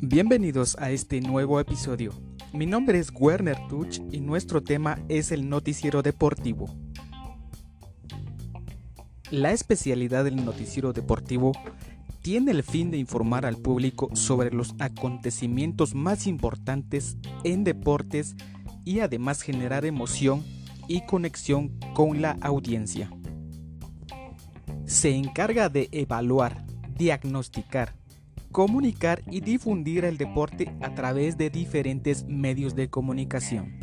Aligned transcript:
Bienvenidos 0.00 0.76
a 0.78 0.92
este 0.92 1.20
nuevo 1.20 1.58
episodio. 1.58 2.12
Mi 2.52 2.66
nombre 2.66 3.00
es 3.00 3.10
Werner 3.12 3.58
Tuch 3.68 3.98
y 4.12 4.20
nuestro 4.20 4.62
tema 4.62 5.00
es 5.08 5.32
el 5.32 5.48
noticiero 5.48 6.02
deportivo. 6.02 6.72
La 9.32 9.50
especialidad 9.50 10.22
del 10.22 10.44
noticiero 10.44 10.92
deportivo 10.92 11.50
tiene 12.22 12.52
el 12.52 12.62
fin 12.62 12.92
de 12.92 12.98
informar 12.98 13.44
al 13.44 13.56
público 13.56 14.14
sobre 14.14 14.52
los 14.52 14.76
acontecimientos 14.78 15.96
más 15.96 16.28
importantes 16.28 17.16
en 17.42 17.64
deportes 17.64 18.36
y 18.84 19.00
además 19.00 19.42
generar 19.42 19.84
emoción 19.84 20.44
y 20.86 21.04
conexión 21.06 21.76
con 21.94 22.22
la 22.22 22.38
audiencia. 22.40 23.10
Se 24.86 25.10
encarga 25.10 25.68
de 25.68 25.88
evaluar, 25.90 26.64
diagnosticar, 26.96 27.97
comunicar 28.52 29.22
y 29.30 29.40
difundir 29.40 30.04
el 30.04 30.16
deporte 30.16 30.74
a 30.80 30.94
través 30.94 31.36
de 31.36 31.50
diferentes 31.50 32.24
medios 32.26 32.74
de 32.74 32.88
comunicación. 32.88 33.78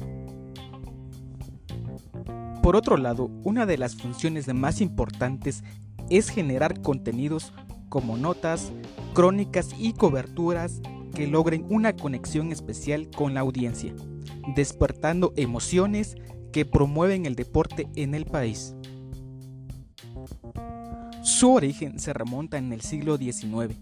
Por 2.62 2.76
otro 2.76 2.98
lado, 2.98 3.30
una 3.44 3.66
de 3.66 3.78
las 3.78 3.96
funciones 3.96 4.52
más 4.54 4.82
importantes 4.82 5.64
es 6.10 6.30
generar 6.30 6.82
contenidos 6.82 7.54
como 7.90 8.18
notas, 8.18 8.72
crónicas 9.14 9.70
y 9.78 9.94
coberturas 9.94 10.82
que 11.14 11.28
logren 11.28 11.66
una 11.70 11.96
conexión 11.96 12.52
especial 12.52 13.10
con 13.16 13.34
la 13.34 13.42
audiencia, 13.42 13.94
despertando 14.56 15.32
emociones 15.36 16.16
que 16.52 16.66
promueven 16.66 17.26
el 17.26 17.36
deporte 17.36 17.88
en 17.96 18.16
el 18.16 18.26
país. 18.26 18.76
Su 21.22 21.54
origen 21.54 22.00
se 22.00 22.14
remonta 22.14 22.58
en 22.58 22.74
el 22.74 22.82
siglo 22.82 23.18
XIX, 23.18 23.76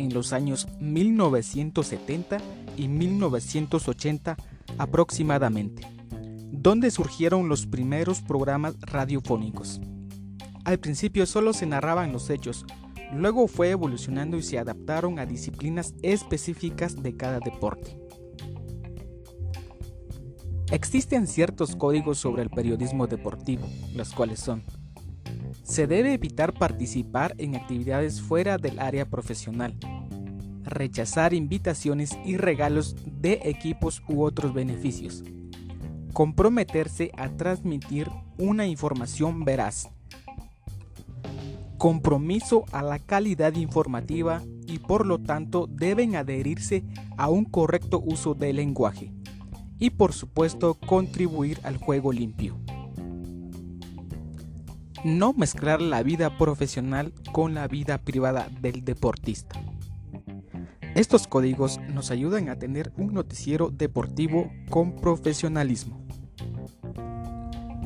en 0.00 0.14
los 0.14 0.32
años 0.32 0.66
1970 0.80 2.38
y 2.76 2.88
1980 2.88 4.36
aproximadamente, 4.78 5.86
donde 6.50 6.90
surgieron 6.90 7.48
los 7.48 7.66
primeros 7.66 8.22
programas 8.22 8.80
radiofónicos. 8.80 9.80
Al 10.64 10.78
principio 10.78 11.26
solo 11.26 11.52
se 11.52 11.66
narraban 11.66 12.12
los 12.12 12.30
hechos, 12.30 12.64
luego 13.12 13.48
fue 13.48 13.70
evolucionando 13.70 14.36
y 14.36 14.42
se 14.42 14.58
adaptaron 14.58 15.18
a 15.18 15.26
disciplinas 15.26 15.94
específicas 16.02 17.02
de 17.02 17.16
cada 17.16 17.40
deporte. 17.40 17.98
Existen 20.70 21.26
ciertos 21.26 21.74
códigos 21.74 22.18
sobre 22.18 22.42
el 22.42 22.50
periodismo 22.50 23.08
deportivo, 23.08 23.66
los 23.94 24.12
cuales 24.12 24.38
son 24.38 24.62
se 25.70 25.86
debe 25.86 26.12
evitar 26.14 26.52
participar 26.52 27.36
en 27.38 27.54
actividades 27.54 28.20
fuera 28.20 28.58
del 28.58 28.80
área 28.80 29.04
profesional. 29.04 29.76
Rechazar 30.64 31.32
invitaciones 31.32 32.18
y 32.24 32.36
regalos 32.36 32.96
de 33.06 33.40
equipos 33.44 34.02
u 34.08 34.24
otros 34.24 34.52
beneficios. 34.52 35.22
Comprometerse 36.12 37.12
a 37.16 37.28
transmitir 37.28 38.10
una 38.36 38.66
información 38.66 39.44
veraz. 39.44 39.88
Compromiso 41.78 42.64
a 42.72 42.82
la 42.82 42.98
calidad 42.98 43.54
informativa 43.54 44.42
y 44.66 44.80
por 44.80 45.06
lo 45.06 45.20
tanto 45.20 45.68
deben 45.68 46.16
adherirse 46.16 46.82
a 47.16 47.28
un 47.28 47.44
correcto 47.44 48.02
uso 48.04 48.34
del 48.34 48.56
lenguaje. 48.56 49.12
Y 49.78 49.90
por 49.90 50.14
supuesto 50.14 50.74
contribuir 50.74 51.60
al 51.62 51.76
juego 51.76 52.10
limpio 52.10 52.58
no 55.04 55.32
mezclar 55.32 55.80
la 55.80 56.02
vida 56.02 56.36
profesional 56.36 57.12
con 57.32 57.54
la 57.54 57.68
vida 57.68 57.98
privada 57.98 58.48
del 58.60 58.84
deportista. 58.84 59.60
Estos 60.94 61.26
códigos 61.26 61.78
nos 61.92 62.10
ayudan 62.10 62.48
a 62.48 62.56
tener 62.56 62.92
un 62.96 63.14
noticiero 63.14 63.70
deportivo 63.70 64.50
con 64.68 64.96
profesionalismo. 64.96 66.04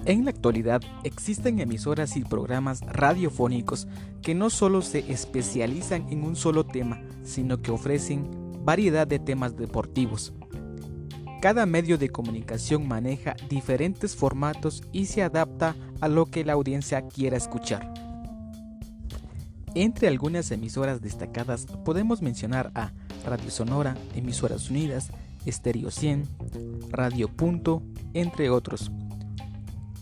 En 0.07 0.25
la 0.25 0.31
actualidad 0.31 0.83
existen 1.03 1.61
emisoras 1.61 2.17
y 2.17 2.25
programas 2.25 2.81
radiofónicos 2.83 3.89
que 4.21 4.35
no 4.35 4.51
solo 4.51 4.83
se 4.83 5.11
especializan 5.11 6.07
en 6.11 6.25
un 6.25 6.37
solo 6.37 6.65
tema, 6.65 7.01
sino 7.23 7.63
que 7.63 7.71
ofrecen 7.71 8.29
variedad 8.65 9.07
de 9.07 9.19
temas 9.19 9.57
deportivos, 9.57 10.35
cada 11.45 11.67
medio 11.67 11.99
de 11.99 12.09
comunicación 12.09 12.89
maneja 12.89 13.37
diferentes 13.51 14.17
formatos 14.17 14.83
y 14.93 15.05
se 15.05 15.23
adapta 15.23 15.77
a 16.01 16.09
lo 16.09 16.25
que 16.25 16.43
la 16.43 16.55
audiencia 16.55 17.07
quiera 17.07 17.37
escuchar. 17.37 17.93
Entre 19.75 20.09
algunas 20.09 20.51
emisoras 20.53 21.03
destacadas 21.03 21.67
podemos 21.85 22.23
mencionar 22.23 22.73
a 22.75 22.93
Radio 23.27 23.51
Sonora, 23.51 23.95
Emisoras 24.17 24.71
Unidas, 24.71 25.11
Estéreo 25.45 25.91
100, 25.91 26.27
Radio 26.89 27.29
Punto, 27.29 27.83
entre 28.15 28.49
otros. 28.49 28.91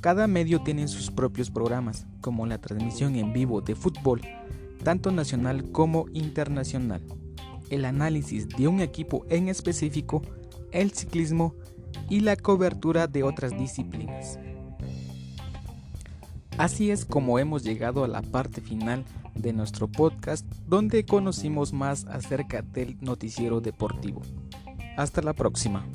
Cada 0.00 0.28
medio 0.28 0.62
tiene 0.62 0.86
sus 0.86 1.10
propios 1.10 1.50
programas, 1.50 2.06
como 2.20 2.46
la 2.46 2.58
transmisión 2.58 3.16
en 3.16 3.32
vivo 3.32 3.60
de 3.60 3.74
fútbol, 3.74 4.20
tanto 4.84 5.10
nacional 5.10 5.72
como 5.72 6.06
internacional, 6.12 7.02
el 7.68 7.84
análisis 7.84 8.48
de 8.48 8.68
un 8.68 8.80
equipo 8.80 9.26
en 9.28 9.48
específico, 9.48 10.22
el 10.72 10.92
ciclismo 10.92 11.54
y 12.08 12.20
la 12.20 12.36
cobertura 12.36 13.06
de 13.06 13.22
otras 13.22 13.56
disciplinas. 13.56 14.38
Así 16.58 16.90
es 16.90 17.04
como 17.04 17.38
hemos 17.38 17.62
llegado 17.64 18.04
a 18.04 18.08
la 18.08 18.22
parte 18.22 18.60
final 18.60 19.04
de 19.34 19.52
nuestro 19.52 19.88
podcast 19.88 20.46
donde 20.66 21.04
conocimos 21.04 21.72
más 21.72 22.04
acerca 22.06 22.62
del 22.62 22.98
noticiero 23.00 23.60
deportivo. 23.60 24.22
Hasta 24.96 25.22
la 25.22 25.32
próxima. 25.32 25.86